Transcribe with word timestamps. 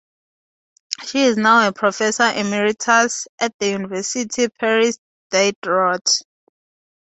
She 1.05 1.25
is 1.25 1.37
now 1.37 1.67
a 1.67 1.71
professor 1.71 2.23
emeritus 2.23 3.27
at 3.37 3.53
the 3.59 3.69
University 3.69 4.47
Paris 4.49 4.97
Diderot. 5.29 6.23